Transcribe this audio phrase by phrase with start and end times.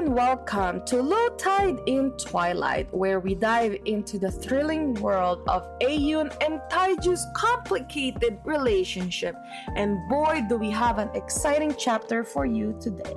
[0.00, 5.68] and welcome to Low Tide in Twilight, where we dive into the thrilling world of
[5.80, 9.34] Ayun and Taeju's complicated relationship.
[9.76, 13.14] And boy, do we have an exciting chapter for you today.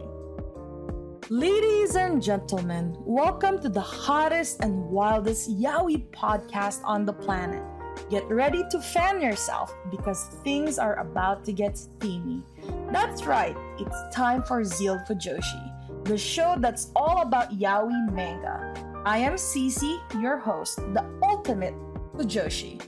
[1.29, 7.63] Ladies and gentlemen, welcome to the hottest and wildest yaoi podcast on the planet.
[8.09, 12.43] Get ready to fan yourself because things are about to get steamy.
[12.91, 18.73] That's right, it's time for Zeal Fujoshi the show that's all about yaoi manga.
[19.05, 21.75] I am CeeCee, your host, the ultimate
[22.15, 22.81] Fujoshi,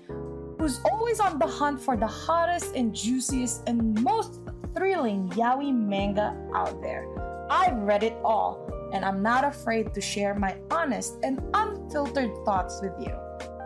[0.59, 4.41] who's always on the hunt for the hottest and juiciest and most
[4.75, 7.07] thrilling yaoi manga out there.
[7.49, 12.81] I've read it all, and I'm not afraid to share my honest and unfiltered thoughts
[12.81, 13.15] with you.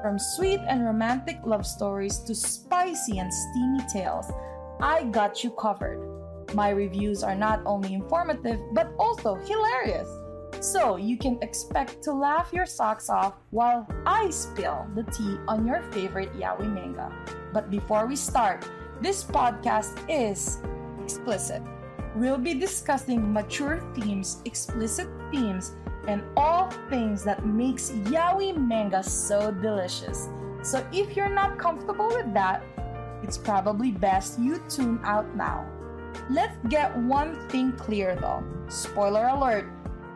[0.01, 4.31] From sweet and romantic love stories to spicy and steamy tales,
[4.79, 6.08] I got you covered.
[6.53, 10.09] My reviews are not only informative but also hilarious.
[10.61, 15.65] So you can expect to laugh your socks off while I spill the tea on
[15.65, 17.13] your favorite yaoi manga.
[17.53, 18.67] But before we start,
[19.01, 20.59] this podcast is
[21.01, 21.61] explicit.
[22.15, 25.73] We'll be discussing mature themes, explicit themes,
[26.07, 30.27] and all things that makes yaoi manga so delicious.
[30.63, 32.63] So if you're not comfortable with that,
[33.23, 35.65] it's probably best you tune out now.
[36.29, 38.43] Let's get one thing clear though.
[38.67, 39.65] Spoiler alert,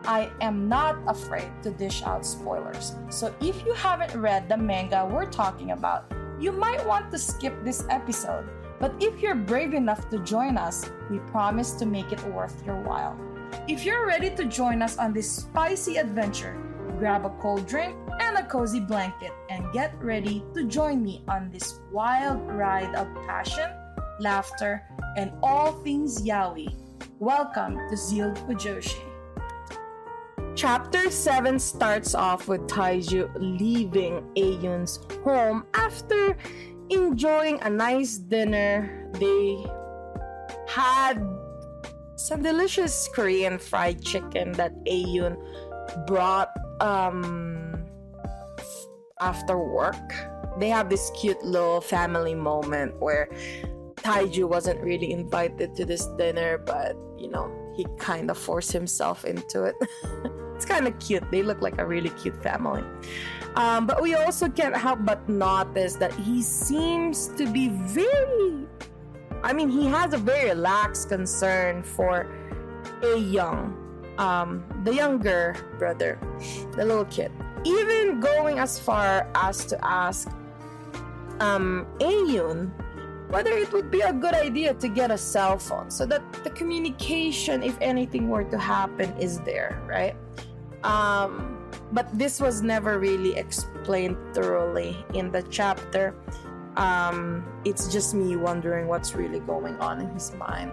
[0.04, 2.94] I am not afraid to dish out spoilers.
[3.08, 7.54] So if you haven't read the manga we're talking about, you might want to skip
[7.64, 8.44] this episode.
[8.78, 12.80] But if you're brave enough to join us, we promise to make it worth your
[12.82, 13.18] while.
[13.66, 16.60] If you're ready to join us on this spicy adventure,
[16.98, 21.50] grab a cold drink and a cozy blanket and get ready to join me on
[21.50, 23.70] this wild ride of passion
[24.20, 24.82] laughter,
[25.16, 26.68] and all things yaoi.
[27.18, 29.00] Welcome to Zeal Fujoshi.
[30.56, 36.36] Chapter 7 starts off with Taeju leaving Ayun's home after
[36.90, 39.10] enjoying a nice dinner.
[39.14, 39.64] They
[40.68, 41.22] had
[42.16, 45.36] some delicious Korean fried chicken that Ayun
[46.06, 46.50] brought
[46.80, 47.84] um,
[49.20, 50.12] after work.
[50.58, 53.28] They have this cute little family moment where
[54.04, 59.24] Taeju wasn't really invited to this dinner, but you know, he kind of forced himself
[59.24, 59.74] into it.
[60.54, 61.24] it's kind of cute.
[61.30, 62.84] They look like a really cute family.
[63.56, 68.66] Um, but we also can't help but notice that he seems to be very.
[69.42, 72.26] I mean, he has a very lax concern for
[73.02, 73.76] a young,
[74.18, 76.18] um, the younger brother,
[76.76, 77.32] the little kid.
[77.64, 80.28] Even going as far as to ask
[81.40, 82.70] um, Ayun
[83.28, 86.50] whether it would be a good idea to get a cell phone so that the
[86.50, 90.16] communication, if anything were to happen, is there, right?
[90.84, 91.58] Um,
[91.92, 96.14] but this was never really explained thoroughly in the chapter.
[96.76, 100.72] Um, it's just me wondering what's really going on in his mind.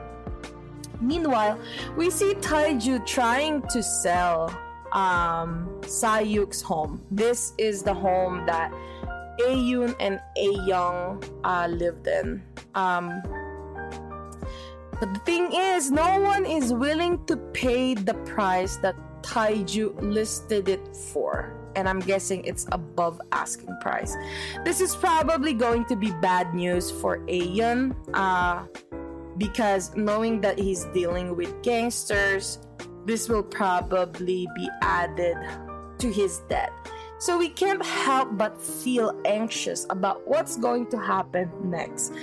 [0.99, 1.59] Meanwhile,
[1.95, 4.49] we see Taeju trying to sell
[4.91, 7.01] um, Sayuk's home.
[7.09, 8.71] This is the home that
[9.47, 10.19] Ayun and
[10.67, 12.41] Young uh, lived in.
[12.75, 13.21] Um,
[14.99, 20.69] but the thing is, no one is willing to pay the price that Taeju listed
[20.69, 21.57] it for.
[21.75, 24.15] And I'm guessing it's above asking price.
[24.65, 27.95] This is probably going to be bad news for Ayun.
[28.13, 28.67] Uh,
[29.37, 32.59] because knowing that he's dealing with gangsters,
[33.05, 35.37] this will probably be added
[35.97, 36.71] to his debt.
[37.21, 42.13] So we can't help but feel anxious about what's going to happen next.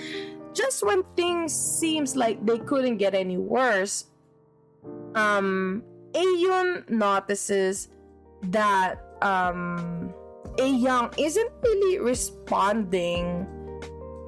[0.53, 4.07] Just when things seems like they couldn't get any worse,
[5.15, 7.89] um Ayun notices
[8.51, 10.13] that um
[10.59, 13.47] Young isn't really responding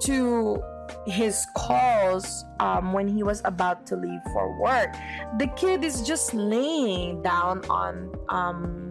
[0.07, 0.63] to
[1.07, 4.95] his calls um, when he was about to leave for work.
[5.39, 8.90] The kid is just laying down on um,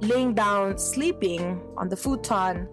[0.00, 2.68] laying down sleeping on the futon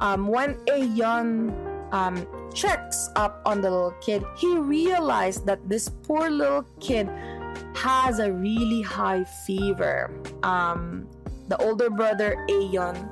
[0.00, 1.52] um, when Ayun
[1.92, 7.08] um, checks up on the little kid he realized that this poor little kid
[7.74, 10.10] has a really high fever.
[10.42, 11.08] Um,
[11.48, 13.10] the older brother Ayun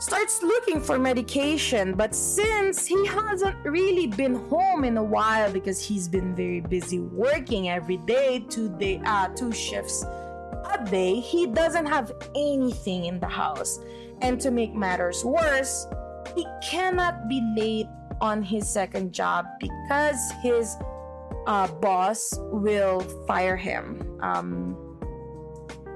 [0.00, 5.80] starts looking for medication but since he hasn't really been home in a while because
[5.80, 10.04] he's been very busy working every day two day uh, two shifts
[10.72, 13.78] that day, he doesn't have anything in the house.
[14.20, 15.86] And to make matters worse,
[16.34, 17.86] he cannot be late
[18.20, 20.76] on his second job because his
[21.46, 24.18] uh, boss will fire him.
[24.22, 24.78] Um,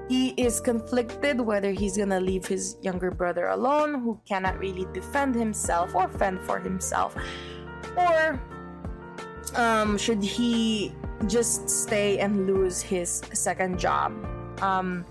[0.07, 5.35] He is conflicted whether he's gonna leave his younger brother alone, who cannot really defend
[5.35, 7.11] himself or fend for himself,
[7.91, 8.39] or
[9.59, 10.95] um, should he
[11.27, 14.15] just stay and lose his second job?
[14.61, 15.05] Um,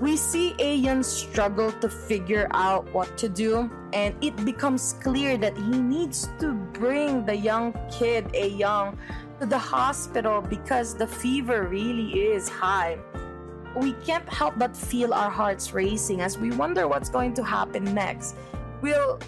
[0.00, 5.56] we see Aeon struggle to figure out what to do, and it becomes clear that
[5.56, 8.96] he needs to bring the young kid, Aeon,
[9.40, 12.98] to the hospital because the fever really is high
[13.78, 17.84] we can't help but feel our hearts racing as we wonder what's going to happen
[17.94, 18.34] next.
[18.80, 19.18] Will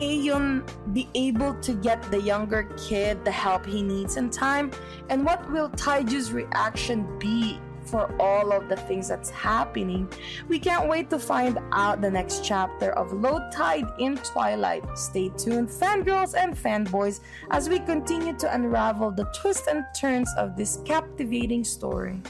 [0.00, 4.70] Aeon be able to get the younger kid the help he needs in time?
[5.08, 10.08] And what will Taeju's reaction be for all of the things that's happening?
[10.48, 14.84] We can't wait to find out the next chapter of Low Tide in Twilight.
[14.96, 17.20] Stay tuned, fangirls and fanboys,
[17.50, 22.22] as we continue to unravel the twists and turns of this captivating story.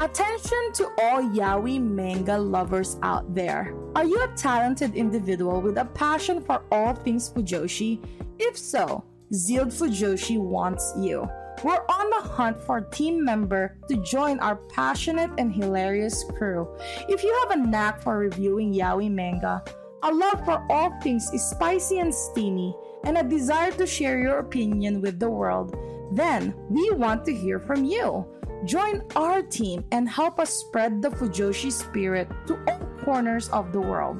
[0.00, 3.74] Attention to all yaoi manga lovers out there.
[3.94, 8.04] Are you a talented individual with a passion for all things Fujoshi?
[8.40, 11.28] If so, Zealed Fujoshi wants you.
[11.62, 16.68] We're on the hunt for a team member to join our passionate and hilarious crew.
[17.08, 19.62] If you have a knack for reviewing yaoi manga,
[20.02, 25.00] a love for all things spicy and steamy, and a desire to share your opinion
[25.00, 25.76] with the world,
[26.12, 28.26] then we want to hear from you.
[28.64, 33.80] Join our team and help us spread the Fujoshi spirit to all corners of the
[33.80, 34.18] world.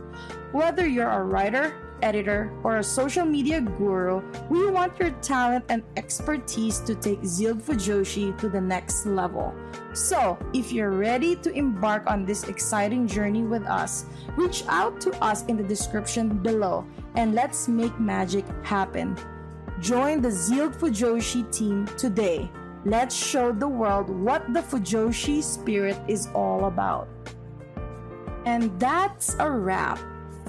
[0.53, 5.83] Whether you're a writer, editor, or a social media guru, we want your talent and
[5.97, 9.55] expertise to take Zealed Fujoshi to the next level.
[9.95, 14.05] So, if you're ready to embark on this exciting journey with us,
[14.37, 16.87] reach out to us in the description below
[17.17, 19.17] and let's make magic happen.
[19.81, 22.51] Join the Zealed Fujoshi team today.
[22.85, 27.09] Let's show the world what the Fujoshi spirit is all about.
[28.45, 29.99] And that's a wrap.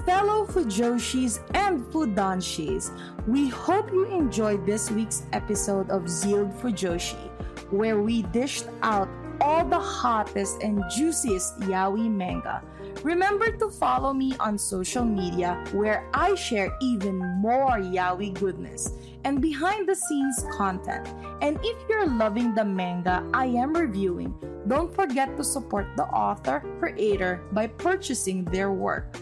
[0.06, 2.92] Fellow Fujoshis and Fudanshis,
[3.26, 7.28] we hope you enjoyed this week's episode of Zealed Fujoshi,
[7.72, 9.08] where we dished out
[9.40, 12.62] all the hottest and juiciest yaoi manga.
[13.02, 18.92] Remember to follow me on social media where I share even more yaoi goodness
[19.24, 21.08] and behind the scenes content.
[21.42, 24.32] And if you're loving the manga I am reviewing,
[24.68, 29.16] don't forget to support the author creator by purchasing their work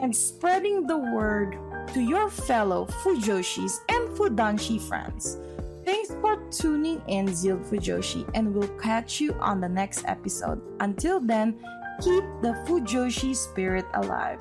[0.00, 1.58] and spreading the word
[1.94, 5.38] to your fellow Fujoshis and Fudanshi friends.
[5.84, 10.60] Thanks for tuning in, Zealed Fujoshi, and we'll catch you on the next episode.
[10.80, 11.58] Until then,
[12.00, 14.40] keep the Fujoshi spirit alive.